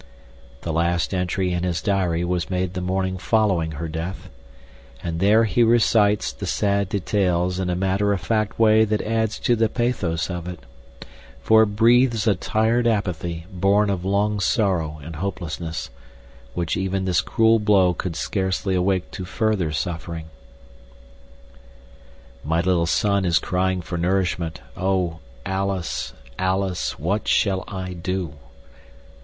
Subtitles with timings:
[0.61, 4.31] The last entry in his diary was made the morning following her death,
[5.03, 9.37] and there he recites the sad details in a matter of fact way that adds
[9.41, 10.61] to the pathos of it;
[11.39, 15.91] for it breathes a tired apathy born of long sorrow and hopelessness,
[16.55, 20.31] which even this cruel blow could scarcely awake to further suffering:
[22.43, 28.33] My little son is crying for nourishment—O Alice, Alice, what shall I do?